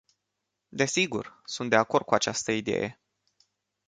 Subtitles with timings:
[0.69, 2.99] Desigur, sunt de acord cu această idee.